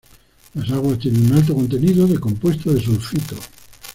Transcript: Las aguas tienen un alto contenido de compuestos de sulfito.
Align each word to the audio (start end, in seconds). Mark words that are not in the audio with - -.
Las 0.55 0.71
aguas 0.71 0.97
tienen 0.97 1.27
un 1.27 1.33
alto 1.37 1.53
contenido 1.53 2.07
de 2.07 2.19
compuestos 2.19 2.73
de 2.73 2.81
sulfito. 2.81 3.35